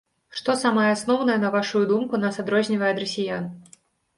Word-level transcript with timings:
Што 0.37 0.53
самае 0.61 0.85
асноўнае, 0.93 1.35
на 1.43 1.51
вашую 1.57 1.83
думку, 1.91 2.23
нас 2.27 2.41
адрознівае 2.45 2.91
ад 2.95 2.99
расіян? 3.05 3.45